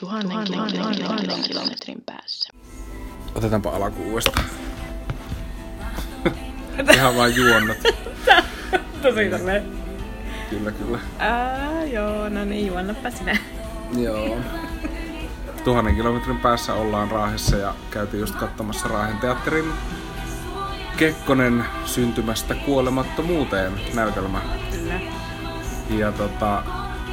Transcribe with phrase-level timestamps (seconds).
[0.00, 2.50] Tuhannen, tuhannen, tuhannen, tuhannen kilometrin päässä.
[3.34, 4.46] Otetaanpa alku uudestaan.
[6.94, 7.76] Ihan vain juonnat.
[9.02, 9.72] Tosi tälleen.
[10.50, 10.98] Kyllä, kyllä.
[11.18, 13.36] Ää, joo, no niin, juonnappa sinä.
[13.96, 14.36] Joo.
[15.64, 19.72] Tuhannen kilometrin päässä ollaan Raahessa ja käytiin just katsomassa Raahen teatterin
[20.96, 24.40] Kekkonen syntymästä kuolemattomuuteen näytelmä.
[24.70, 25.00] Kyllä.
[25.90, 26.62] Ja tota,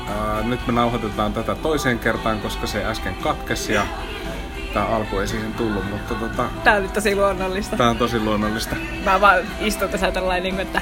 [0.07, 3.85] ää, nyt me nauhoitetaan tätä toiseen kertaan, koska se äsken katkesi ja
[4.73, 7.77] tää alku ei siihen tullut, mutta tota, Tää on nyt tosi luonnollista.
[7.77, 8.75] tää on tosi luonnollista.
[9.05, 10.81] Mä vaan istun tässä tällainen, niin kuin, että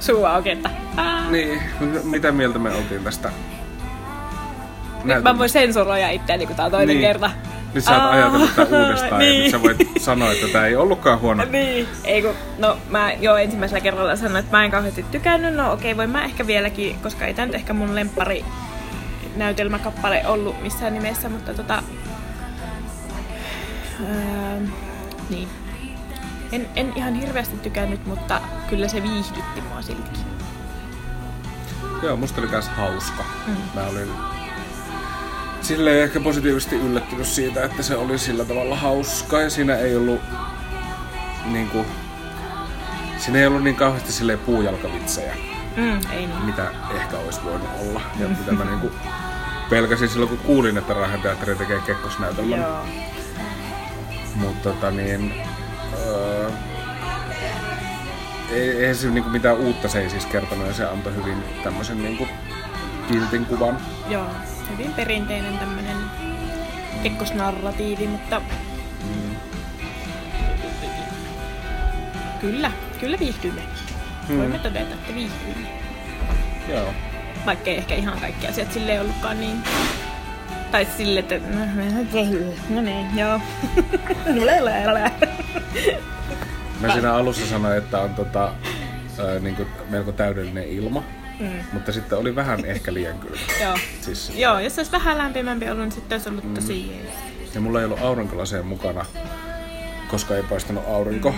[0.00, 1.30] suu auki, että aa.
[1.30, 1.62] Niin,
[2.04, 3.30] mitä mieltä me oltiin tästä?
[5.04, 7.00] Nyt mä voin sensuroida itseäni, kun tää on toinen Niin.
[7.00, 7.30] kerta.
[7.74, 9.42] Nyt sä oot Aa, ajatellut tää uudestaan ja niin.
[9.42, 11.44] nyt sä voit sanoa, että tää ei ollutkaan huono.
[11.50, 15.72] Niin, ei kun, no mä jo ensimmäisellä kerralla sanoin, että mä en kauheasti tykännyt, no
[15.72, 18.44] okei, voin mä ehkä vieläkin, koska ei tää nyt ehkä mun lempari
[19.36, 21.82] näytelmäkappale ollut missään nimessä, mutta tota...
[24.00, 24.60] Öö,
[25.30, 25.48] niin.
[26.52, 30.26] En, en ihan hirveästi tykännyt, mutta kyllä se viihdytti mua siltikin.
[32.02, 33.24] Joo, musta oli kans hauska.
[33.46, 33.56] Mm.
[33.74, 34.08] Mä olin
[35.62, 40.20] silleen ehkä positiivisesti yllättynyt siitä, että se oli sillä tavalla hauska ja siinä ei ollut
[41.44, 41.86] niinku,
[43.18, 45.34] siinä ei ollut niin kauheasti silleen puujalkavitsejä,
[45.76, 46.44] Mm, ei niin.
[46.44, 48.00] mitä ehkä olisi voinut olla.
[48.18, 48.90] Ja mitä mä niinku
[49.70, 52.60] pelkäsin silloin, kun kuulin, että Raahen teatteri tekee kekkosnäytelmän.
[52.60, 52.84] Joo.
[54.34, 55.34] Mutta tota niin...
[56.06, 56.50] Öö,
[58.50, 62.02] ei, eihän se niinku mitään uutta se ei siis kertonut ja se antoi hyvin tämmöisen
[62.02, 62.28] niinku
[63.08, 63.78] kiltin kuvan.
[64.08, 64.26] Joo,
[64.70, 65.96] hyvin perinteinen tämmönen
[67.02, 68.42] kekkosnarratiivi, mutta
[69.04, 69.36] Mm.
[72.40, 73.62] kyllä, kyllä viihtyimme.
[74.28, 74.38] Hmm.
[74.38, 75.68] Voimme todeta, että viihtyimme.
[76.68, 76.94] Joo.
[77.46, 79.62] Vaikka ei ehkä ihan kaikki asiat silleen ollutkaan niin...
[80.70, 81.34] Tai sille, että...
[82.68, 83.40] No niin, joo.
[86.80, 91.02] Mä siinä alussa sanoin, että on tota, ää, niinku melko täydellinen ilma,
[91.40, 91.50] Mm.
[91.72, 93.36] mutta sitten oli vähän ehkä liian kylmä.
[93.62, 93.76] Joo.
[94.00, 97.14] Siis, Joo, jos olisi vähän lämpimämpi ollut, niin sitten olisi ollut tosi jees.
[97.54, 99.04] ja mulla ei ollut aurinkolaseja mukana,
[100.08, 101.34] koska ei paistanut aurinko.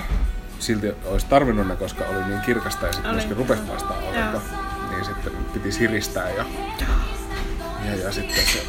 [0.58, 4.40] Silti olisi tarvinnut ne, koska oli niin kirkasta ja sitten myöskin rupesi paistaa aurinko.
[4.98, 6.44] Niin sitten piti siristää ja,
[7.88, 8.62] ja, ja sitten se...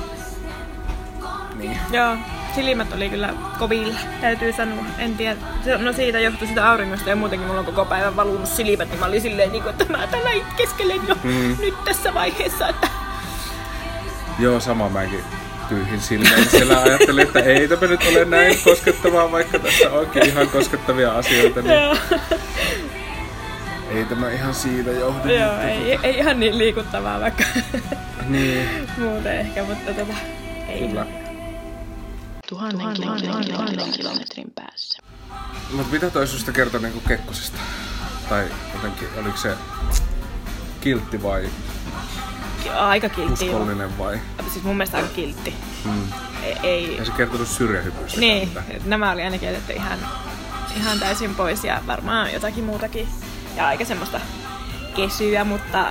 [1.55, 1.77] Niin.
[1.91, 2.15] Joo,
[2.55, 4.83] silmät oli kyllä kovilla, täytyy sanoa.
[4.97, 5.35] En tiedä,
[5.65, 8.99] se- no siitä johtui sitä auringosta ja muutenkin mulla on koko päivän valunut silmät, niin
[8.99, 11.57] mä olin silleen, niin kuin, että mä täällä itkeskelen jo Mm.
[11.59, 12.87] nyt tässä vaiheessa, että
[14.39, 15.23] Joo, sama mäkin
[15.69, 16.45] pyyhin silmään.
[16.49, 21.61] Siellä ajattelin, että ei tämä nyt ole näin koskettavaa, vaikka tässä onkin ihan koskettavia asioita,
[21.61, 21.79] niin
[23.89, 25.27] ei tämä ihan siitä johdu.
[25.29, 27.43] joo mutta ei, ei, ihan niin liikuttavaa vaikka
[28.27, 30.13] Niin, muuten ehkä, mutta tota,
[30.67, 30.87] ei.
[30.87, 31.05] kyllä.
[32.49, 34.99] Tuhannen, tuhannen, tuhannen, tuhannen kilometrin päässä.
[35.73, 37.59] Mutta mitä toi susta kertoi niinku Kekkosesta?
[38.29, 39.53] Tai jotenkin, oliko se
[40.81, 41.49] kiltti vai
[42.75, 44.19] Aika kiltti uskollinen vai?
[44.51, 45.53] Siis mun mielestä aika kiltti.
[45.85, 46.03] Mm.
[46.43, 48.19] Ei, ei Ei se kertonut syrjähypyistä.
[48.19, 48.49] Niin,
[48.85, 49.99] nämä oli ainakin jätetty ihan,
[50.77, 53.07] ihan täysin pois ja varmaan jotakin muutakin.
[53.55, 54.21] Ja aika semmoista
[54.95, 55.85] kesyä, mutta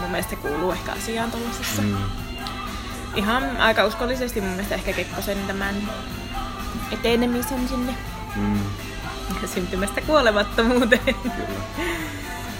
[0.00, 1.82] mun mielestä se kuuluu ehkä asiaan tollasessa.
[1.82, 1.96] Mm.
[3.14, 5.74] Ihan aika uskollisesti mun mielestä ehkä Kekkosen tämän
[6.92, 7.94] etenemisen sinne
[8.36, 8.58] Mm.
[9.46, 11.14] syntymästä kuolemattomuuteen.
[11.22, 11.48] Kyllä.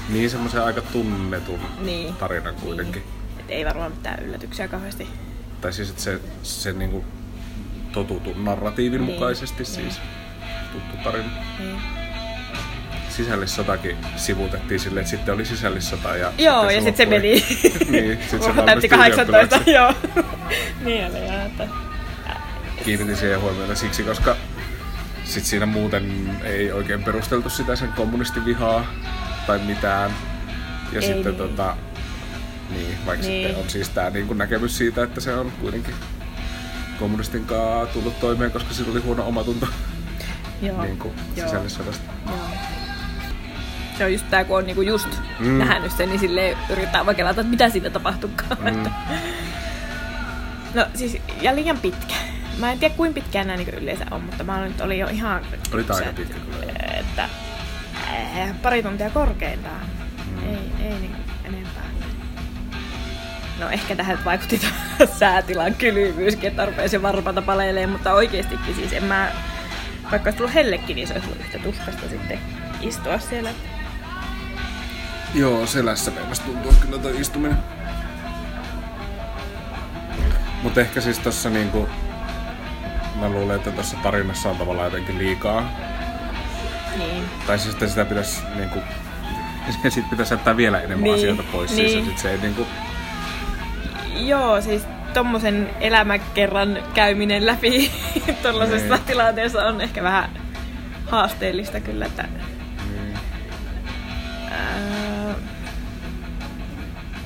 [0.09, 2.16] Niin semmoisen aika tunnetun niin.
[2.16, 3.03] tarinan kuitenkin.
[3.41, 5.09] Et ei varmaan mitään yllätyksiä kauheasti.
[5.61, 7.05] Tai siis, että se, se niinku
[7.93, 9.66] totutun narratiivin Niin, mukaisesti niin.
[9.75, 10.00] siis
[10.72, 11.28] tuttu tarina.
[11.59, 11.81] Niin.
[13.17, 17.33] Sisällissotakin sivuutettiin silleen, että sitten oli sisällissota ja Joo, ja sitten se meni.
[17.91, 19.71] niin, sitten se Täytti valmistui 18, ylioppilaaksi.
[20.17, 20.25] joo.
[20.85, 21.69] niin oli joo, että...
[22.85, 24.37] Kiinnitin siihen huomiota siksi, koska
[25.25, 28.85] sit siinä muuten ei oikein perusteltu sitä sen kommunistivihaa
[29.47, 30.11] tai mitään.
[30.93, 31.37] Ja Ei sitten niin.
[31.37, 31.77] tota,
[32.71, 33.47] niin, vaikka Niin.
[33.47, 35.95] sitten on siis tää niin näkemys siitä, että se on kuitenkin
[36.99, 39.67] kommunistin kanssa tullut toimeen, koska sillä oli huono omatunto
[40.62, 40.83] Joo.
[40.83, 42.05] niin kuin sisällissodasta.
[42.27, 42.74] Joo.
[43.99, 45.08] Se on just tää, kun on niinku just
[45.41, 45.58] Mm.
[45.58, 48.75] nähnyt sen, niin sille yrittää vakelata, että mitä siinä tapahtukaan.
[48.75, 48.91] Mm.
[50.75, 52.14] No siis, ja liian pitkä.
[52.58, 55.43] Mä en tiedä, kuinka pitkään nämä niin yleensä on, mutta mä nyt oli jo ihan...
[55.73, 56.73] Oli aika pitkä kyllä.
[57.00, 57.29] Että
[58.43, 59.81] äh, pari tuntia korkeintaan.
[60.31, 60.49] Mm.
[60.49, 61.85] Ei, ei niin enempää.
[63.61, 64.61] No ehkä tähän vaikutti
[65.20, 69.32] säätilan kylmyyskin, että rupesi varpata paleilemaan, mutta oikeestikin siis en mä...
[70.11, 72.38] Vaikka olisi tullut hellekin, niin se olisi ollut yhtä tuskasta sitten
[72.81, 73.50] istua siellä.
[75.35, 77.59] Joo, selässä meinas tuntuu kyllä toi istuminen.
[80.63, 81.89] Mutta ehkä siis tossa niinku
[83.21, 85.69] mä luulen, että tuossa tarinassa on tavallaan jotenkin liikaa.
[86.99, 87.25] Niin.
[87.47, 88.79] Tai siis että sitä pitäisi niinku,
[89.89, 91.77] sit pitäisi jättää vielä enemmän Niin, asioita pois.
[91.77, 91.99] Siis, niin.
[91.99, 92.67] ja sit se ei niinku,
[94.17, 97.91] Joo, siis tommosen elämäkerran käyminen läpi
[98.43, 99.05] tuollaisessa Niin.
[99.07, 100.31] tilanteessa on ehkä vähän
[101.11, 102.23] haasteellista kyllä, että
[102.91, 103.19] niin,
[104.51, 105.13] ää,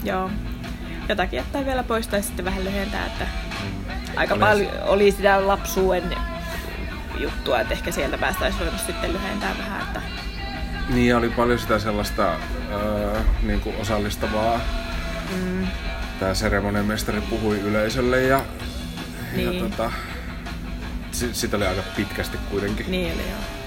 [0.08, 0.30] joo,
[1.08, 3.26] jotakin jättää vielä pois tai sitten vähän lyhentää, että
[4.16, 6.14] aika Oli paljon oli sitä lapsuuden
[7.18, 10.00] juttua, että ehkä sieltä päästäisiin voinut sitten lyhentää vähän, että
[10.88, 12.32] niin oli paljon sitä sellaista
[12.72, 14.60] öö, niinku osallistavaa.
[15.36, 15.66] mm,
[16.20, 18.40] Tää seremoniamestari puhui yleisölle ja,
[19.36, 19.54] Niin.
[19.54, 19.92] ja tota,
[21.12, 22.90] sit, sit oli aika pitkästi kuitenkin.
[22.90, 23.57] niin oli joo.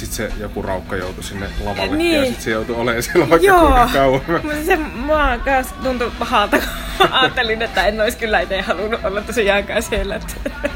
[0.00, 2.16] Sitten se joku raukka joutui sinne lavalle Niin.
[2.18, 4.20] ja sitten se joutui olemaan siellä vaikka Joo, kuinka kauan.
[4.42, 6.58] mutta se mua kanssa tuntui pahalta,
[6.98, 10.14] kun ajattelin, että en olisi kyllä itse halunnut olla tosiaankaan siellä.
[10.16, 10.34] Että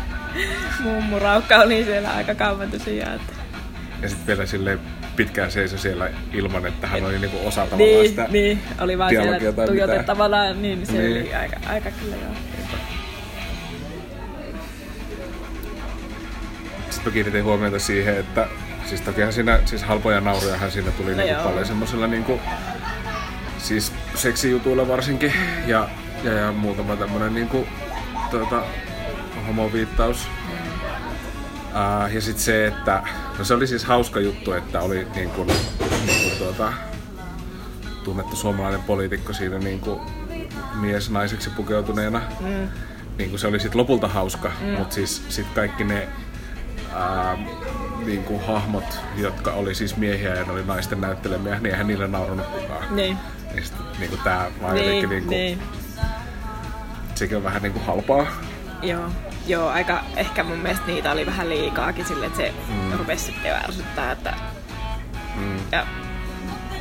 [0.82, 3.14] mummu raukka oli siellä aika kauan tosiaan.
[3.14, 3.32] Että.
[4.02, 4.80] Ja sitten vielä silleen
[5.16, 8.26] pitkään seisoi siellä ilman, että hän oli niinku osa tavallaan Niin, sitä.
[8.30, 11.22] niin, oli vaan siellä tuijotettavana, niin se Niin.
[11.22, 12.34] oli aika, aika kyllä joo.
[16.90, 18.46] Sitten mä kiinnitin huomiota siihen, että
[18.86, 21.44] siis tokihan siinä, siis halpoja naurujahan siinä tuli No niinku joo.
[21.44, 22.40] paljon semmosella niinku,
[23.58, 25.32] siis seksijutuilla varsinkin
[25.66, 25.88] ja,
[26.24, 27.66] ja, ja muutama tämmönen niinku,
[28.30, 28.62] tuota,
[29.46, 30.28] homoviittaus.
[31.68, 33.02] Uh, ja sitten se, että
[33.38, 35.44] no se oli siis hauska juttu, että oli niinku,
[36.06, 36.72] niinku tuota,
[38.04, 40.00] tunnettu suomalainen poliitikko siinä niinku
[40.74, 42.20] mies naiseksi pukeutuneena.
[42.40, 42.68] Mm.
[43.18, 44.66] Niin kuin se oli sit lopulta hauska, mm.
[44.66, 46.08] mutta siis sit kaikki ne
[46.94, 47.38] ää,
[48.06, 52.08] niin kuin hahmot, jotka oli siis miehiä ja ne oli naisten näyttelemiä, niin eihän niille
[52.08, 52.96] naurannut kukaan.
[52.96, 53.18] Niin,
[53.54, 55.62] Niin sit, niin kuin tää vaan niin, jotenkin niin kuin, niin.
[57.14, 58.26] sekin on vähän niin kuin halpaa.
[58.82, 59.08] Joo,
[59.46, 62.98] joo, aika, ehkä mun mielestä niitä oli vähän liikaakin sille, että se mm.
[62.98, 64.34] rupesi sitten jo ärsyttää, että
[65.36, 65.56] Mm.
[65.72, 65.86] ja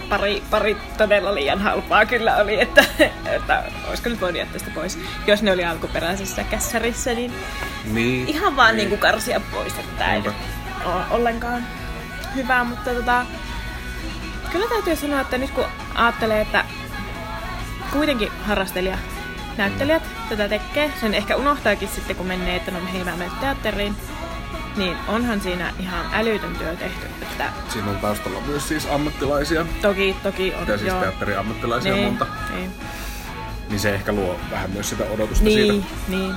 [0.09, 2.85] pari, pari todella liian halpaa kyllä oli, että,
[3.25, 4.99] että olisiko nyt voinut jättää sitä pois.
[5.27, 7.33] Jos ne oli alkuperäisessä kässärissä, niin
[7.93, 8.27] Niin.
[8.27, 10.05] ihan vaan niinku karsia pois, että
[10.85, 11.67] ole ollenkaan
[12.35, 13.25] hyvä, mutta tota,
[14.51, 15.65] kyllä täytyy sanoa, että nyt kun
[15.95, 16.65] ajattelee, että
[17.91, 18.97] kuitenkin harrastelija
[19.57, 23.95] näyttelijät tätä tekee, sen ehkä unohtaakin sitten kun menee, että no hei mä menen teatteriin,
[24.77, 30.15] niin onhan siinä ihan älytön työ tehty, että Siinä on taustalla myös siis ammattilaisia, toki,
[30.23, 30.99] toki on, ja siis joo.
[30.99, 32.27] teatteriammattilaisia niin, monta.
[32.55, 32.71] Niin,
[33.69, 35.87] Niin se ehkä luo vähän myös sitä odotusta niin, siitä.
[36.07, 36.35] niin.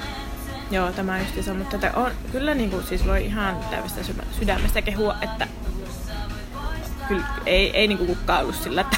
[0.71, 4.83] Joo, tämä justiinsa, mutta tätä on kyllä niin kuin, siis voi ihan täydestä sydä- sydämestä
[4.83, 5.49] kehua, että
[7.09, 8.97] kyllä ei, ei niin kuin kukaan ollut sillä, että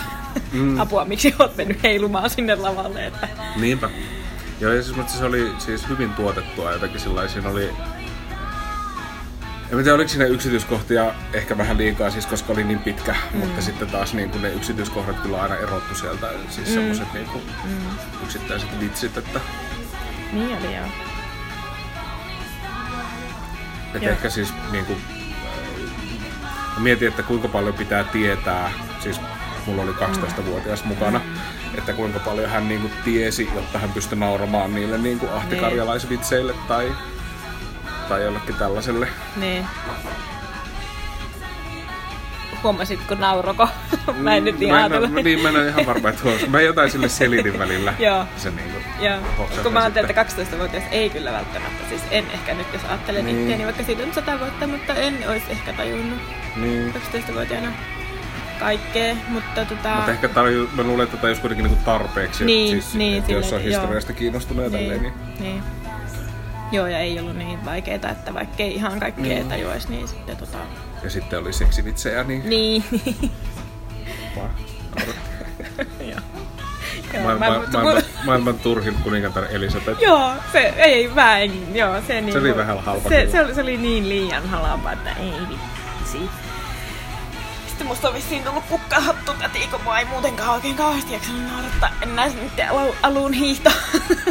[0.52, 0.80] Mm.
[0.80, 3.90] apua, miksi oot mennyt heilumaan sinne lavalle, että Niinpä.
[4.60, 7.70] Joo, ja siis, mutta se oli siis hyvin tuotettua jotenkin sillä siinä oli...
[9.70, 13.38] En tiedä, oliko siinä yksityiskohtia ehkä vähän liikaa, siis koska oli niin pitkä, mm.
[13.38, 16.74] mutta sitten taas niin kuin ne yksityiskohdat kyllä aina erottu sieltä, siis mm.
[16.74, 17.70] semmoiset niin kuin mm,
[18.24, 19.40] yksittäiset vitsit, että,
[20.32, 20.86] niin oli joo.
[23.94, 24.12] Joo.
[24.12, 24.98] ehkä siis niin kuin,
[26.74, 29.20] mä mietin, että kuinka paljon pitää tietää, siis
[29.66, 31.20] mulla oli 12-vuotias mukana,
[31.78, 36.54] että kuinka paljon hän niin kuin tiesi, jotta hän pystyi nauramaan niille niin kuin ahtikarjalaisvitseille
[36.68, 36.92] tai,
[38.08, 39.08] tai jollekin tällaiselle.
[39.36, 39.66] Niin.
[42.62, 43.68] Huomasitko nauroko?
[44.22, 45.10] mä en nyt mä, ihan en, ajatellut.
[45.12, 46.50] mä, niin, mä en ole ihan varma, että huomasin.
[46.50, 47.94] Mä jotain sille selitin välillä.
[48.06, 48.24] Joo.
[48.36, 49.18] Se niin kuin, Joo,
[49.62, 50.26] kun mä ajattelen, sitten.
[50.26, 53.36] että 12-vuotias ei kyllä välttämättä, siis en ehkä nyt jos ajattelen Niin.
[53.36, 53.42] niin.
[53.46, 56.18] itseäni, vaikka siitä on 100 vuotta, mutta en olisi ehkä tajunnut
[56.56, 56.94] Niin.
[57.14, 57.68] 12-vuotiaana
[58.60, 59.94] kaikkea, mutta tota...
[59.94, 62.44] Mutta ehkä tarju, mä luulen, että tajus kuitenkin niinku tarpeeksi.
[62.44, 65.62] Niin, siis, niin, että jos on historiasta kiinnostunut ja tälleen, niin niin.
[66.72, 69.34] Joo, ja ei ollut niin vaikeeta, että vaikka ei ihan kaikkea Niin.
[69.36, 69.48] niin.
[69.48, 70.58] tajuaisi, niin sitten tota...
[71.02, 72.84] Ja sitten oli seksivitsejä, niin Niin.
[74.36, 74.50] vaan
[77.38, 80.02] maailman, kun- maailman turhin kuningatar Elisabeth.
[80.02, 83.76] Joo, se ei en, joo, se, niin, oli vähän halpa se, se, oli, se oli
[83.76, 86.30] niin liian halpa, että ei vitsi.
[87.68, 91.90] Sitten musta on vissiin tullut kukkahattu täti, kun mua ei muutenkaan oikein kauheasti jaksanut naurattaa
[92.02, 93.70] enää niiden alu, alun hiihto,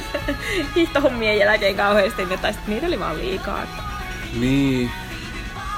[0.76, 3.64] hiihtohommien jälkeen kauheasti, tai sitten niitä oli vaan liikaa.
[3.64, 3.84] Että,
[4.34, 4.92] Niin.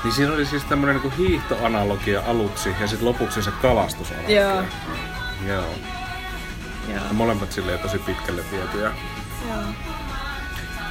[0.03, 4.41] Niin siinä oli siis tämmönen niinku hiihtoanalogia aluksi ja sitten lopuksi se kalastusanalogia.
[4.41, 4.63] Joo.
[5.47, 5.63] Joo.
[6.87, 8.91] joo, Ja molemmat silleen tosi pitkälle vietyjä
[9.49, 9.63] joo,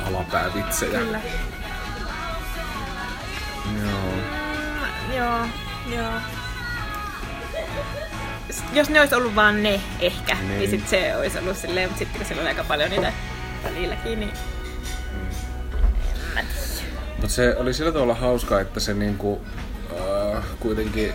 [0.07, 0.99] alapäävitsejä.
[0.99, 1.21] kyllä.
[3.83, 4.13] Joo.
[4.13, 5.39] Mm, Joo,
[5.97, 6.13] joo.
[8.51, 10.71] S- Jos ne olisi ollut vaan ne ehkä, niin, Niin.
[10.71, 13.13] sit se olisi ollut silleen, mutta sitten kun siellä oli aika paljon niitä
[13.65, 14.33] välilläkin, niin
[16.35, 16.78] mä tiedä.
[17.21, 19.41] Mutta se oli sillä tavalla hauska, että se niinku,
[20.37, 21.13] äh, kuitenkin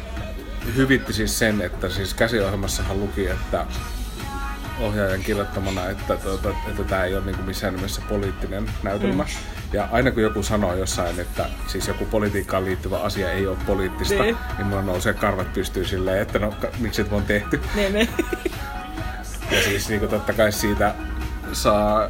[0.75, 3.65] hyvitti siis sen, että siis käsiohjelmassahan luki, että
[4.79, 9.23] ohjaajan kirjoittamana, että, tuota, että tämä ei ole niin kuin missään nimessä poliittinen näytelmä.
[9.23, 9.29] Mm.
[9.73, 14.23] Ja aina kun joku sanoo jossain, että siis joku politiikkaan liittyvä asia ei ole poliittista,
[14.23, 17.61] niin, niin mulla nousee karvat pystyy silleen, että no miksi se on tehty.
[17.75, 18.09] Niin, niin.
[19.51, 20.95] Ja siis niin kuin totta kai siitä
[21.53, 22.09] saa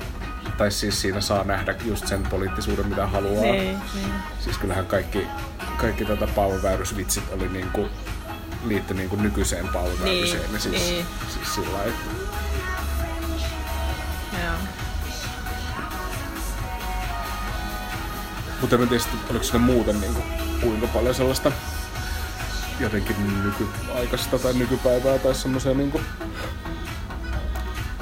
[0.58, 3.44] tai siis siinä saa nähdä just sen poliittisuuden, mitä haluaa.
[3.44, 4.14] Niin, niin.
[4.40, 5.28] Siis kyllähän kaikki,
[5.78, 7.88] kaikki tota Paavo Väyrys-vitsit oli niinku,
[8.66, 10.52] liitty niinku nykyiseen Paavo Väyryseen.
[10.52, 11.06] Niin, siis, niin.
[11.34, 12.34] siis sillä lailla, että.
[18.64, 20.26] Mutta en tiedä, oliko siinä muuten niin kuin,
[20.62, 21.52] kuinka paljon sellaista
[22.80, 26.04] jotenkin nykyaikaista tai nykypäivää tai semmoisia niin kuin,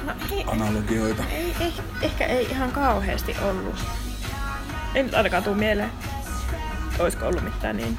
[0.04, 1.22] No, ei, analogioita.
[1.30, 3.76] ei, ei, ehkä ei ihan kauheasti ollut.
[4.94, 5.90] Ei nyt ainakaan tuu mieleen.
[6.98, 7.98] Olisiko ollut mitään niin.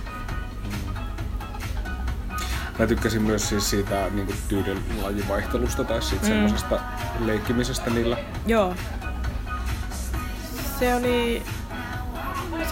[2.80, 6.28] Mä tykkäsin myös siis siitä niin kuin, tyylin lajivaihtelusta tai siitä mm.
[6.28, 6.80] semmoisesta
[7.20, 8.18] leikkimisestä niillä.
[8.46, 8.76] Joo.
[10.80, 11.44] Se oli...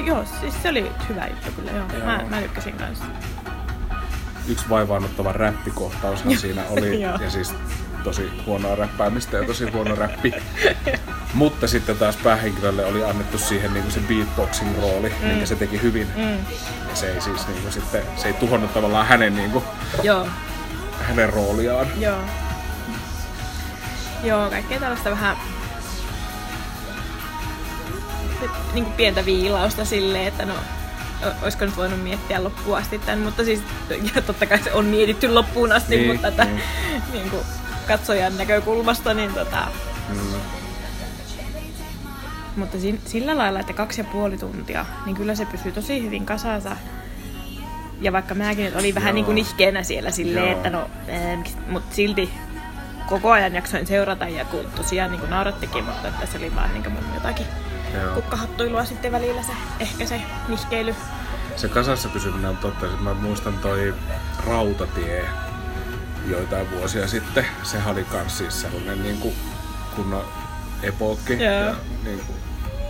[0.06, 1.86] Joo, siis se oli hyvä juttu kyllä, joo.
[1.94, 2.06] Joo.
[2.06, 3.06] Mä, mä tykkäsin kanssa.
[4.48, 7.02] Yksi vaivaannuttava räppikohtaushan siinä oli.
[7.02, 7.54] Ja siis
[8.04, 10.34] tosi huonoa räppäämistä ja tosi huono räppi.
[11.34, 15.28] Mutta sitten taas päähenkilölle oli annettu siihen niin kuin se beatboxing rooli, mm.
[15.28, 16.08] minkä se teki hyvin.
[16.16, 16.38] Mm.
[16.90, 19.64] Ja se ei siis niin kuin sitten, se ei tuhonnut tavallaan hänen, niin kuin,
[20.04, 20.28] Joo,
[21.02, 21.88] hänen rooliaan.
[22.00, 22.18] joo.
[24.24, 25.38] Joo, kaikkea tällaista vähän
[28.74, 30.54] niin kuin pientä viilausta silleen, että no,
[31.44, 33.62] olisiko nyt voinut miettiä loppuun asti tämän, mutta siis
[34.16, 36.62] ja totta kai se on mietitty loppuun asti, Niin, mutta että, niin.
[37.14, 37.44] niin kuin
[37.88, 39.68] katsojan näkökulmasta, niin tota,
[40.10, 40.18] Mm.
[42.56, 46.26] mutta si- sillä lailla, että kaksi ja puoli tuntia, niin kyllä se pysyy tosi hyvin
[46.26, 46.76] kasassa.
[48.02, 49.14] Ja vaikka mäkin nyt olin vähän Joo.
[49.16, 50.56] niin kuin nihkeenä siellä silleen, Joo.
[50.56, 50.90] että no,
[51.68, 52.34] mutta silti
[53.08, 56.74] koko ajan jaksoin seurata ja kun tosiaan niin kuin naurattikin, mutta että se oli vaan
[56.74, 57.46] niin kuin jotakin
[57.94, 58.16] Joo.
[58.16, 60.96] kukkahattuilua sitten välillä se, ehkä se nihkeily.
[61.56, 62.86] Se kasassa pysyminen on totta.
[63.00, 63.94] Mä muistan toi
[64.48, 65.26] Rautatie
[66.28, 67.46] joitain vuosia sitten.
[67.64, 69.36] Se oli kans siis sellainen niin kuin
[69.96, 70.26] kunnon
[70.84, 71.34] epookki.
[71.44, 71.54] Joo.
[71.54, 72.38] Ja niin kuin,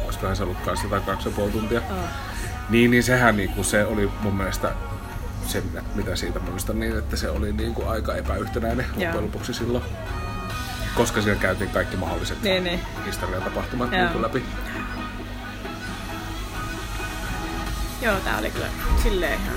[0.05, 1.79] olisikohan se ollut kans jotain kaksi ja puoli tuntia.
[1.79, 1.95] Oh.
[2.69, 4.71] Niin, niin sehän niin kuin, se oli mun mielestä
[5.47, 9.03] se, mitä- mitä siitä muistan, niin että se oli niin kuin aika epäyhtenäinen Joo.
[9.05, 9.83] loppujen lopuksi silloin.
[10.95, 12.79] Koska siellä käytiin kaikki mahdolliset Niin, niin.
[13.05, 14.09] historian tapahtumat Joo.
[14.09, 14.45] niin läpi.
[18.01, 18.67] Joo, tää oli kyllä
[19.03, 19.55] silleen ihan...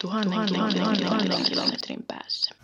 [0.00, 2.54] Tuhannen, tuhannen, tuhannen kilometrin päässä.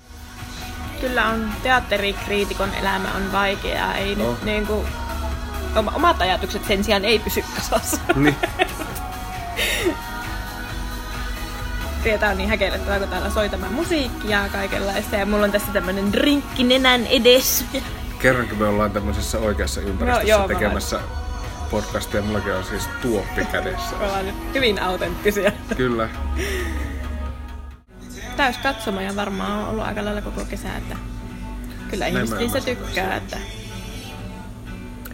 [1.01, 3.95] Kyllä on teatterikriitikon elämä on vaikeaa.
[3.95, 4.31] Ei No.
[4.31, 4.87] nyt niin kuin,
[5.77, 7.97] oma- omat ajatukset sen sijaan ei pysy kasassa.
[8.17, 8.37] Niin.
[12.03, 15.17] Tietää on niin häkellettävää, kun täällä soi tämä musiikkia ja kaikenlaista.
[15.17, 17.65] Ja mulla on tässä tämmönen drinkki nenän edes.
[18.19, 21.01] Kerrankin me ollaan tämmöisessä oikeassa ympäristössä joo, mä tekemässä
[21.75, 22.23] podcastia.
[22.23, 23.97] Mullakin on siis tuoppi kädessä.
[24.01, 25.53] Ollaan nyt hyvin autenttisia.
[25.77, 26.09] Kyllä.
[28.37, 30.97] Täys katsomoja varmaan on ollut aika lailla koko kesä, että
[31.91, 33.37] kyllä ihmiset niistä tykkää, että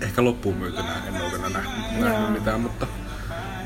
[0.00, 2.08] Ehkä loppuun myytynä en ole vielä nähnyt, Joo.
[2.08, 2.86] nähnyt mitään, mutta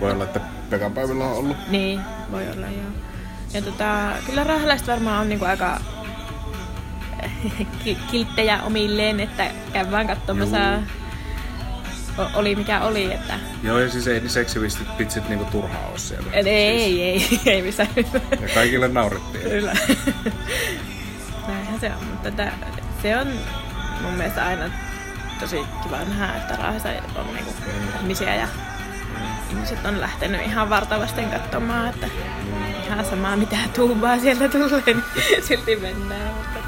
[0.00, 1.56] voi olla, että Pekan päivillä on ollut.
[1.68, 2.90] Niin, voi olla joo.
[3.54, 5.80] Ja tota, kyllä rahalaiset varmaan on niinku aika
[7.84, 10.56] ki- kilttejä omilleen, että käydään katsomassa.
[10.56, 11.03] Juu.
[12.34, 16.32] Oli mikä oli, että Joo, ja siis ei ne seksivistit pitsit niinku turhaa ole siellä.
[16.32, 19.50] ei, Siis, ei, ei, ei missään ja kaikille naurettiin.
[19.50, 19.72] Kyllä.
[21.48, 22.52] Näinhän se on, mutta tää,
[23.02, 23.26] se on
[24.02, 24.70] mun mielestä aina
[25.40, 27.54] tosi kiva nähdä, että Raahessa on niinku
[28.00, 28.48] ihmisiä ja
[29.50, 32.06] ihmiset on lähtenyt ihan vartavasten katsomaan, että
[32.86, 35.04] ihan samaa mitä tuubaa sieltä tulee, niin
[35.48, 36.34] silti mennään.
[36.34, 36.60] Mutta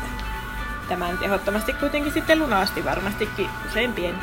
[0.89, 4.15] tämän ehdottomasti kuitenkin sitten lunasti varmastikin useimpien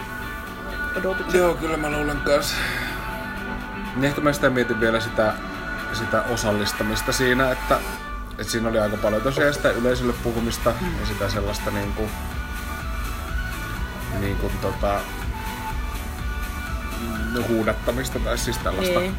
[0.95, 1.33] odotukset.
[1.33, 2.55] Joo, kyllä mä luulen kanssa.
[3.95, 5.33] Niin ehkä mä sitä mietin vielä sitä,
[5.93, 7.79] sitä osallistamista siinä, että,
[8.31, 11.00] että siinä oli aika paljon tosiaan sitä yleisölle puhumista mm.
[11.00, 12.09] ja sitä sellaista niin kuin,
[14.19, 15.00] niin kuin tota,
[17.47, 19.00] huudattamista tai siis tällaista.
[19.00, 19.15] Niin.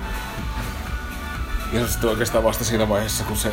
[1.73, 3.53] Ja sitten oikeastaan vasta siinä vaiheessa, kun se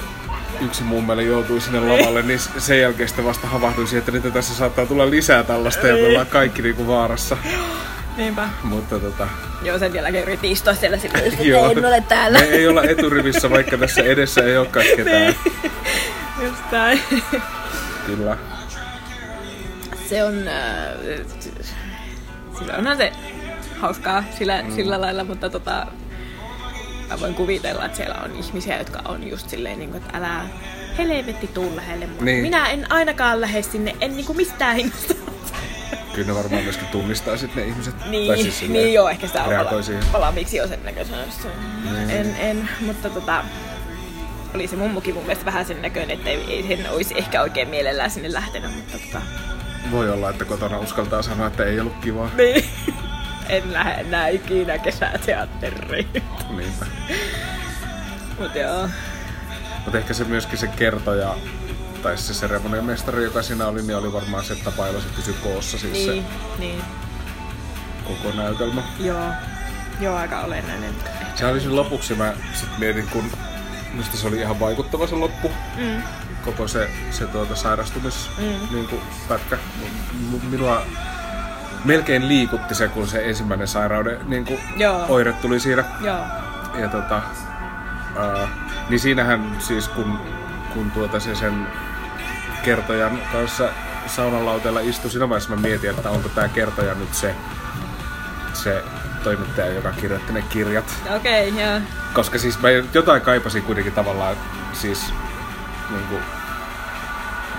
[0.61, 4.55] yksi mummeli joutui sinne lavalle, niin sen jälkeen sitten vasta havahduin siihen, että nyt tässä
[4.55, 7.37] saattaa tulla lisää tällaista ja me ollaan kaikki niinku vaarassa.
[8.17, 8.49] Niinpä.
[8.63, 9.27] Mutta tota,
[9.63, 11.71] Joo, sen jälkeen yritin istua siellä silleen, että Joo.
[11.71, 12.39] en ole täällä.
[12.39, 15.35] Me ei olla eturivissä, vaikka tässä edessä ei olekaan ketään.
[16.43, 17.01] Just näin.
[18.05, 18.37] Kyllä.
[20.09, 20.47] se on...
[20.47, 21.25] Äh,
[22.57, 23.11] siis onhan se
[23.79, 24.71] hauskaa sillä, mm.
[24.75, 25.87] sillä lailla, mutta tota,
[27.09, 30.41] mä voin kuvitella, että siellä on ihmisiä, jotka on just silleen, niin kuin, että älä
[30.97, 32.07] helvetti tuu lähelle.
[32.07, 32.41] Mutta Niin.
[32.41, 35.13] minä en ainakaan lähde sinne, en niin kuin mistään hinnasta.
[36.13, 37.95] Kyllä ne varmaan myöskin tunnistaa sitten ne ihmiset.
[38.05, 40.03] Niin, Tai siis niin joo, ehkä sitä on siihen.
[40.11, 41.17] palaamiksi jo sen näköisenä.
[42.09, 43.43] En, en, mutta tota,
[44.55, 47.69] oli se mummukin mun mielestä vähän sen näköinen, että ei, ei sen olisi ehkä oikein
[47.69, 49.21] mielellään sinne lähtenyt, mutta tota,
[49.91, 52.29] Voi olla, että kotona uskaltaa sanoa, että ei ollut kivaa.
[52.37, 52.65] niin.
[53.49, 56.07] en lähde enää ikinä kesäteatteriin.
[56.49, 56.85] Niinpä.
[58.39, 58.89] Mutta joo,
[59.85, 61.35] Mutta ehkä se myöskin se kertoja,
[62.03, 65.77] tai se seremoniamestari, joka siinä oli, niin oli varmaan se tapa, jolla se pysyi koossa
[65.77, 66.29] siis niin, se
[66.59, 66.81] niin,
[68.07, 68.81] koko näytelmä.
[68.99, 69.31] joo.
[69.99, 70.95] Joo, aika olennainen.
[71.35, 73.31] Se oli sen lopuksi, mä sit mietin, kun
[73.91, 75.51] Minusta se oli ihan vaikuttava se loppu.
[75.77, 76.01] Mm.
[76.45, 78.75] Koko se, se tuota, sairastumis Mm.
[78.75, 79.57] niin kuin, pätkä.
[80.31, 80.81] M- Minua
[81.85, 85.05] melkein liikutti se, kun se ensimmäinen sairauden niin kuin, Joo.
[85.09, 85.83] oire tuli siinä.
[86.01, 86.25] Joo.
[86.79, 87.21] Ja tota,
[88.19, 88.47] ää,
[88.89, 90.19] niin siinähän siis kun,
[90.73, 91.67] kun tuota se sen
[92.63, 93.69] kertojan kanssa
[94.07, 97.35] saunalauteella istui, siinä vaiheessa mä mietin, että onko tämä kertoja nyt se,
[98.53, 98.83] se
[99.23, 100.93] toimittaja, joka kirjoitti ne kirjat.
[101.15, 101.81] Okei, okay, joo.
[102.13, 104.35] Koska siis mä jotain kaipasin kuitenkin tavallaan
[104.73, 105.13] siis
[105.89, 106.21] niin kuin,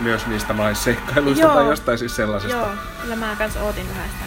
[0.00, 1.54] myös niistä naisseikkailuista Joo.
[1.54, 2.56] tai jostain siis sellaisesta.
[2.56, 2.68] Joo,
[3.02, 4.24] kyllä mä kans ootin vähän sitä.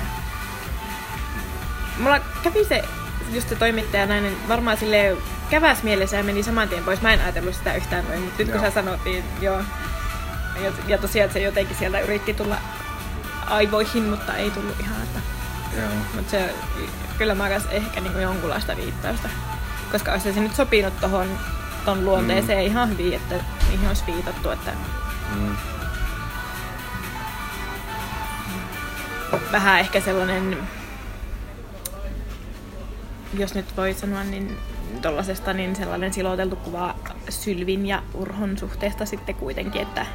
[1.98, 2.84] Mulla kävi se,
[3.32, 5.18] just se toimittaja nainen, varmaan sille
[5.50, 7.02] käväs mielessä ja meni saman tien pois.
[7.02, 8.66] Mä en ajatellut sitä yhtään noin, mutta nyt kun Joo.
[8.66, 9.62] sä sanot, niin joo.
[10.64, 12.58] Ja, ja tosiaan se jotenkin sieltä yritti tulla
[13.46, 15.04] aivoihin, mutta ei tullut ihan.
[15.04, 15.20] Että,
[16.16, 16.56] mutta se,
[17.18, 19.30] kyllä mä ehkä niinku jonkunlaista viittausta.
[19.92, 21.28] Koska olisi se nyt sopinut tohon
[21.86, 22.66] ton luonteeseen mm.
[22.66, 23.36] ihan hyvin, että
[23.70, 24.72] niihin olisi viitattu, että
[25.36, 25.56] Mm.
[29.52, 30.58] vähän ehkä sellainen,
[33.34, 34.58] jos nyt voi sanoa, niin
[35.02, 36.96] tollasesta niin sellainen siloteltu kuva
[37.30, 40.06] Sylvin ja Urhon suhteesta sitten kuitenkin, että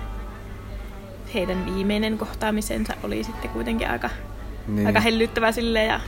[1.34, 4.10] heidän viimeinen kohtaamisensa oli sitten kuitenkin aika,
[4.66, 4.86] Niin.
[4.86, 6.00] aika hellyttävä sille ja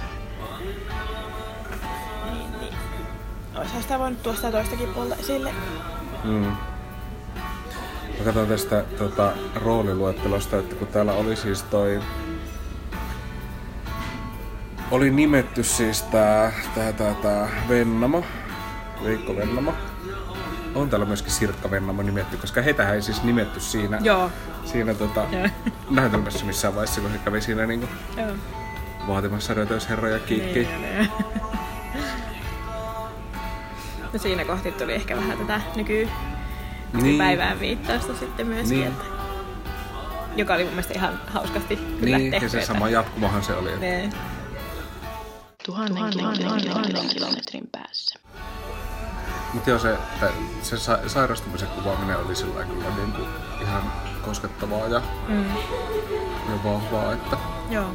[2.32, 2.74] niin, niin.
[3.56, 5.52] Olisihan sitä voinut tuosta toistakin puolta esille.
[6.24, 6.52] Mm.
[8.18, 12.00] Mä katson tästä tota, rooliluettelosta, että kun täällä oli siis toi...
[14.90, 18.24] Oli nimetty siis tää, tää, tää, tää Vennamo,
[19.04, 19.72] Veikko Vennamo.
[20.74, 24.30] On täällä myöskin Sirkka Vennamo nimetty, koska heitähän ei siis nimetty siinä, Joo.
[24.64, 25.48] siinä tota, Joo.
[25.90, 28.26] näytelmässä missään vaiheessa, kun se kävi siinä niinku Joo.
[29.08, 30.58] vaatimassa rötöysherroja kiikki.
[30.58, 31.08] Niin, niin.
[34.12, 36.08] No siinä kohti tuli ehkä vähän tätä nyky,
[36.92, 38.88] nykypäivään viittausta sitten myöskin, Niin.
[38.92, 39.04] että,
[40.36, 42.46] joka oli mun mielestä ihan hauskasti kyllä Niin, tehty.
[42.46, 43.68] ja se että- sama jatkumahan se oli.
[43.68, 44.12] että- Niin.
[45.66, 48.18] Tuhannen, kilometrin, tuhannen kilometrin päässä.
[49.52, 49.96] Mutta joo, se,
[50.62, 53.28] se sa- sairastumisen kuvaaminen oli sillä kyllä niin kuin
[53.62, 53.82] ihan
[54.22, 55.44] koskettavaa ja, Mm.
[56.48, 57.36] ja vahvaa, että
[57.70, 57.90] Joo.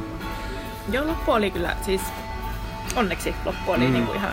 [0.90, 2.00] Joo, loppu oli kyllä, siis
[2.96, 3.86] onneksi loppu oli Mm.
[3.86, 3.92] mm.
[3.92, 4.32] niinku ihan...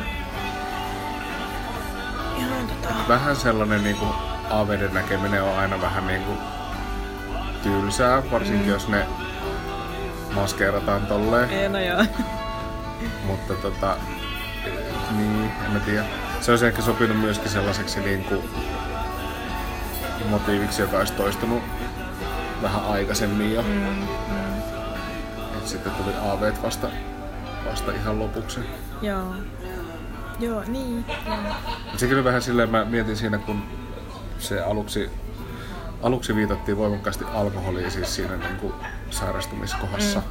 [2.38, 2.94] Ihan tota...
[3.08, 4.12] vähän sellainen niin kuin
[4.50, 6.38] aaveiden näkeminen on aina vähän niin kuin
[7.64, 8.72] tylsää, varsinkin mm.
[8.72, 9.06] jos ne
[10.36, 12.06] maskeerataan tolleen, Ei, no joo.
[13.26, 13.98] mutta tota,
[15.18, 16.04] niin, en mä tiedä.
[16.42, 18.50] Se olisi ehkä sopinut myöskin sellaiseksi niin kuin
[20.30, 21.64] motiiviksi, joka olisi toistunut
[22.62, 23.62] vähän aikaisemmin jo.
[23.62, 24.58] Mm, mm.
[25.58, 26.88] Et sitten tuli aaveet vasta,
[27.66, 28.60] vasta ihan lopuksi.
[29.02, 29.34] Joo.
[30.40, 31.06] Joo, niin.
[31.26, 31.38] Joo.
[31.98, 33.64] Sekin oli vähän silleen, mä mietin siinä, kun
[34.40, 35.10] se aluksi,
[36.02, 38.74] aluksi viitattiin voimakkaasti alkoholiin siis siinä niin kuin
[39.10, 40.20] sairastumiskohdassa.
[40.20, 40.28] Mm.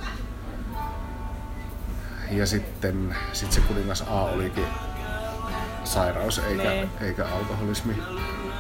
[2.31, 4.65] Ja sitten sit se kuningas A olikin
[5.85, 6.91] sairaus eikä, Niin.
[7.01, 7.95] eikä alkoholismi.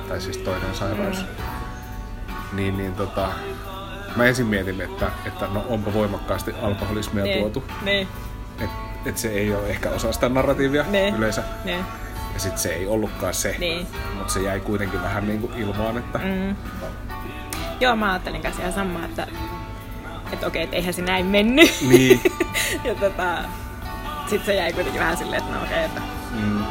[0.08, 1.18] Tai siis toinen sairaus.
[1.20, 2.56] Mm.
[2.56, 3.28] Niin, niin tota,
[4.16, 7.40] mä ensin mietin, että, että no onpa voimakkaasti alkoholismia Niin.
[7.40, 7.64] tuotu.
[7.82, 8.08] Niin.
[8.60, 11.14] Että et se ei ole ehkä osa sitä narratiivia Niin.
[11.16, 11.42] yleensä.
[11.64, 11.84] Niin.
[12.34, 13.56] Ja sit se ei ollutkaan se.
[13.58, 13.86] Niin.
[14.18, 16.18] Mutta se jäi kuitenkin vähän niinku ilmaan, että...
[16.18, 16.56] Mm.
[17.80, 19.26] Joo, mä ajattelin kanssa ihan samaa, että,
[20.32, 21.70] että okei, että eihän se näin mennyt.
[21.88, 22.20] Niin.
[22.84, 23.38] ja tota,
[24.26, 26.64] sit se jäi kuitenkin vähän silleen, että no okei, että Mm.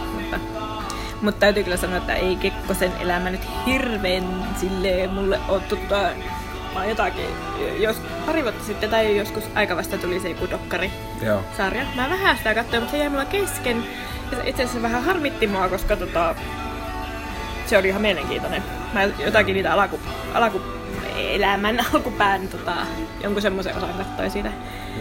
[1.24, 6.10] Mutta, täytyy kyllä sanoa, että ei Kekkosen elämä nyt hirveän silleen mulle ole tuttua.
[6.74, 7.26] Mä jotakin,
[7.78, 11.44] jos pari vuotta sitten tai joskus aika vasta tuli se joku dokkari Joo.
[11.58, 11.86] sarja.
[11.96, 13.84] Mä vähän sitä katsoin, mutta se jäi mulla kesken.
[14.32, 16.36] Ja se itse asiassa vähän harmitti mua, koska tota,
[17.66, 18.64] se oli ihan mielenkiintoinen.
[18.94, 20.00] Mä jotakin niitä alaku,
[20.34, 20.62] alaku
[21.18, 22.76] elämän alkupään tota,
[23.24, 24.52] jonkun semmoisen osan kattoi siitä.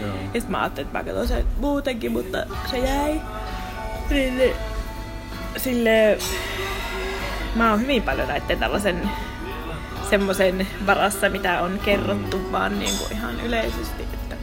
[0.01, 0.09] Joo.
[0.09, 2.37] Ja sitten mä ajattelin, että mä katson sen muutenkin, mutta
[2.71, 3.21] se jäi.
[4.09, 4.55] Sille,
[5.57, 6.17] sille
[7.55, 9.09] mä oon hyvin paljon näiden tällaisen
[10.09, 14.03] semmoisen varassa, mitä on kerrottu, vaan niin kuin ihan yleisesti.
[14.03, 14.35] Että...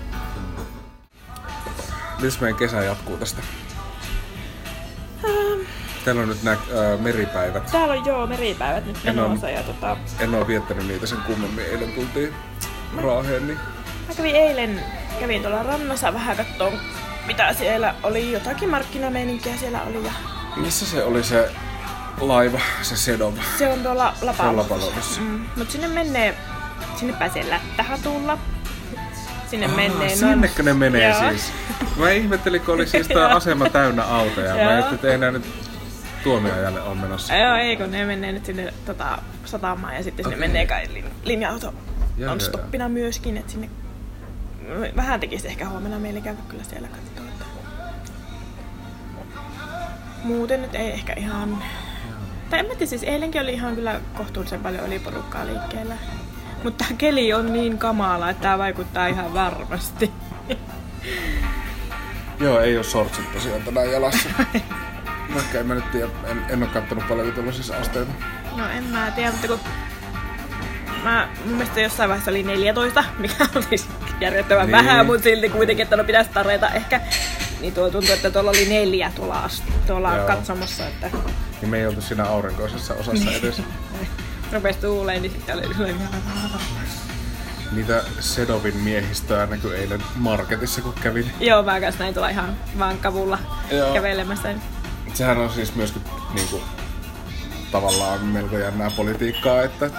[2.20, 3.42] Nyt meidän kesä jatkuu tästä.
[6.04, 7.66] Täällä on nyt nämä ää, meripäivät.
[7.72, 11.18] Täällä on joo meripäivät nyt En oo- menossa ja tota, En oo viettänyt niitä sen
[11.26, 11.64] kummemmin.
[11.64, 12.34] Eilen tultiin
[12.96, 13.58] Raaheen, niin
[14.08, 14.80] Mä kävin eilen,
[15.20, 16.72] kävin tuolla rannassa vähän katsoa,
[17.26, 18.32] mitä siellä oli.
[18.32, 20.12] Jotakin markkinameininkiä siellä oli ja
[20.56, 21.50] missä se oli se
[22.20, 23.34] laiva, se Sedov?
[23.58, 25.20] se on tuolla Lapalossa.
[25.20, 26.36] Mm, mut sinne menee,
[26.96, 28.38] sinne pääsee lättähatulla.
[29.50, 31.30] Sinne Aa, menee sinnekö ne menee Joo.
[31.30, 31.52] siis?
[31.96, 34.54] Mä ihmettelin, kun oli siis tää asema täynnä autoja.
[34.54, 35.44] Mä ajattelin, että ei nää nyt
[36.24, 37.34] tuomioajalle on menossa.
[37.36, 40.48] Joo, ei kun ne menee nyt sinne tota, satamaan ja sitten sinne Okei.
[40.48, 41.74] menee kai lin, linja-auto
[42.30, 43.70] on stoppina myöskin, että sinne
[44.96, 47.29] vähän tekisi ehkä huomenna meille käydä kyllä siellä katsoa.
[50.24, 51.62] Muuten nyt ei ehkä ihan...
[52.50, 55.94] Tai en mä tiedä, siis eilenkin oli ihan kyllä kohtuullisen paljon oli porukkaa liikkeellä.
[56.64, 60.12] Mutta tää keli on niin kamala, että tää vaikuttaa ihan varmasti.
[62.40, 64.28] Joo, ei oo sortsit tosiaan tänään jalassa.
[65.34, 68.12] Vaikka en mä nyt tiedä, en, en oo kattonut paljon tuollaisissa asteita.
[68.56, 69.60] No en mä tiedä, mutta kun
[71.04, 73.88] mä, mun mielestä jossain vaiheessa oli 14, mikä oli siis
[74.20, 74.72] järjettömän niin.
[74.72, 77.00] vähän, mutta silti kuitenkin, että no pitäisi tarjota ehkä.
[77.60, 80.26] Niin tuo tuntui, että tuolla oli neljä tuolla, ast- tuolla Joo.
[80.26, 81.10] katsomassa, että
[81.60, 83.62] Niin me ei oltu siinä aurinkoisessa osassa edes.
[84.52, 86.08] rupesi tuuleen, niin sitten oli sellainen
[87.72, 91.30] Niitä Sedovin miehistöä näkyi eilen marketissa, kun kävin.
[91.40, 93.38] Joo, mä kanssa näin tuolla ihan vaan kavulla
[93.70, 93.94] Joo.
[93.94, 94.54] kävelemässä.
[95.14, 96.02] Sehän on siis myöskin
[96.34, 96.62] niinku,
[97.72, 99.90] tavallaan melko jännää politiikkaa, että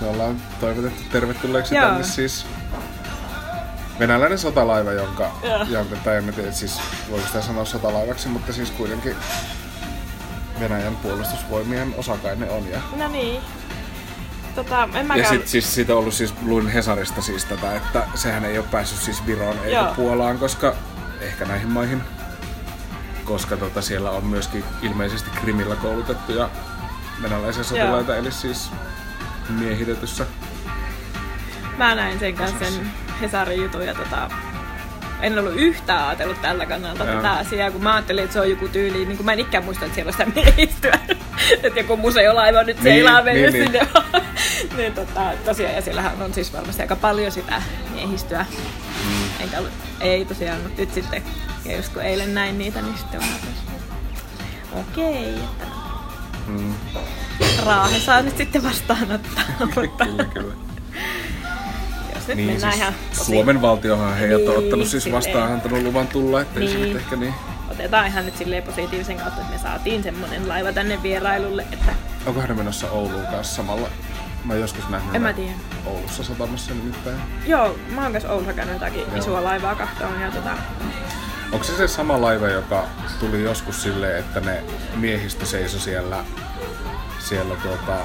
[0.00, 1.86] me ollaan toivotettu tervetulleeksi Joo.
[1.86, 2.46] tänne siis
[3.98, 5.62] venäläinen sotalaiva, jonka, Joo.
[5.62, 6.80] jonka tai en mä tiedä, siis
[7.10, 9.16] voiko sitä sanoa sotalaivaksi, mutta siis kuitenkin
[10.60, 12.70] Venäjän puolustusvoimien osakainen on.
[12.70, 13.40] Ja, No niin.
[14.54, 15.28] Tota, en ja mäkään...
[15.28, 18.98] sit, siis siitä on ollut siis, luin Hesarista siis tätä, että sehän ei ole päässyt
[18.98, 19.94] siis Viroon eikä Joo.
[19.94, 20.74] Puolaan, koska
[21.20, 22.02] ehkä näihin maihin,
[23.24, 26.50] koska tota, siellä on myöskin ilmeisesti Krimillä koulutettuja
[27.22, 28.70] venäläisiä sotilaita, eli siis
[29.48, 30.26] miehitetyssä.
[31.76, 34.30] Mä näin sen kanssa sen Hesarin jutun ja tota,
[35.20, 37.16] en ollut yhtään ajatellut tällä kannalta Joo.
[37.16, 39.64] tätä asiaa, kun mä ajattelin, että se on joku tyyli, niin kuin mä en ikään
[39.64, 40.98] muista, että siellä on sitä miehistöä.
[41.62, 43.88] että joku museolaiva nyt Niin, seilaa mennyt niin, sinne.
[44.76, 47.62] niin tota, tosiaan, ja siellähän on siis varmasti aika paljon sitä
[47.94, 48.46] miehistöä.
[49.04, 49.24] Mm.
[49.40, 51.22] Enkä ollut, ei tosiaan, mutta nyt sitten,
[51.64, 55.66] ja just kun eilen näin niitä, niin sitten on okei, että
[56.46, 56.74] Mm,
[57.66, 59.42] Raahe saa nyt sitten vastaanottaa.
[59.76, 60.54] mutta kyllä, kyllä.
[62.28, 65.82] Nyt Niin, mennään siis ihan tosi- Suomen valtiohan heidät on Niin, ottanut siis vastaan antanut
[65.82, 66.88] luvan tulla, ettei se Niin.
[66.92, 67.34] nyt ehkä niin.
[67.70, 71.92] otetaan ihan nyt silleen positiivisen kautta, että me saatiin semmonen laiva tänne vierailulle, että
[72.26, 73.88] Onkohan ne menossa Ouluun kanssa samalla?
[74.44, 75.52] Mä oon joskus nähnyt en mä tiedä.
[75.86, 77.16] Oulussa satamassa nimittäin.
[77.46, 79.16] Joo, mä oon kanssa Oulussa käynyt jotakin Joo.
[79.16, 80.50] isoa laivaa kahtoon ja tota,
[81.52, 82.84] Onko se se sama laiva, joka
[83.20, 84.62] tuli joskus silleen, että ne
[84.96, 86.24] miehistö seisoi siellä,
[87.18, 87.96] siellä tuota,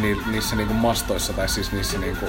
[0.00, 2.26] ni, niissä niinku mastoissa, tai siis niissä niinku...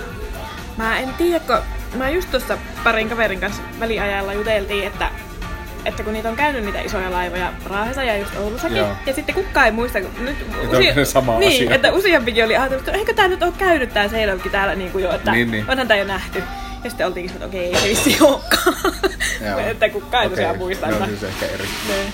[0.77, 1.57] mä en tiedä, kun
[1.99, 5.09] mä just tuossa parin kaverin kanssa väliajalla juteltiin, että
[5.85, 8.87] että kun niitä on käynyt niitä isoja laivoja Raahessa ja just Oulussakin, Joo.
[9.05, 11.75] ja sitten kukaan ei muista, kun nyt onko ne sama niin, asia?
[11.75, 15.03] että useampikin oli ajatellut, että eikö tää nyt ole käynyt tää Seilovki täällä niin kuin
[15.03, 15.65] jo, että Niin, niin.
[15.69, 16.43] onhan tää jo nähty.
[16.83, 18.75] Ja sitten oltiinkin, että okei, ei se vissi olekaan.
[19.71, 20.87] Että kukaan ei tosiaan Okei, muista.
[20.87, 21.63] Ne on että- siis ehkä eri.
[21.87, 22.13] Niin.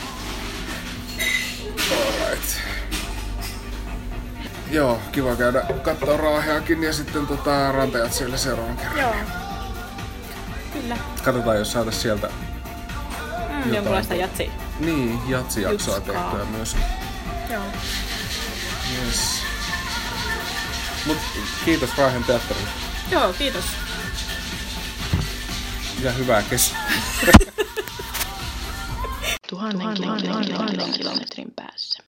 [4.74, 9.00] Joo, kiva käydä kattoo Raaheakin ja sitten tota, rantajat siellä seuraavan kerran.
[9.00, 9.14] Joo.
[10.74, 10.98] Kyllä.
[11.24, 12.30] Katsotaan, jos saatais sieltä
[13.66, 14.52] Mm, jonkunlaista jatsi.
[14.80, 16.14] niin, jatsijaksoa Juskaa.
[16.32, 16.78] tehtyä myös.
[17.50, 17.64] Joo.
[19.06, 19.40] Yes.
[21.06, 21.18] Mut
[21.66, 22.70] kiitos Raahen teatterille
[23.12, 23.64] Joo, kiitos.
[26.02, 26.92] ja hyvää kesää.
[29.50, 32.00] Tuhannen, tuhannen, tuhannen kilometrin päässä.